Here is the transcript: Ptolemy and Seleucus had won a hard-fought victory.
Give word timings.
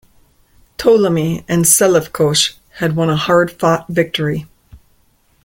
Ptolemy 0.79 1.45
and 1.47 1.67
Seleucus 1.67 2.57
had 2.79 2.95
won 2.95 3.11
a 3.11 3.15
hard-fought 3.15 3.87
victory. 3.87 4.47